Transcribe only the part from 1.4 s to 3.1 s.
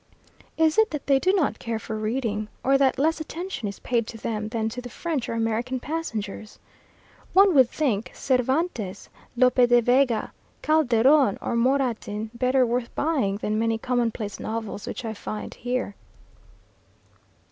care for reading, or that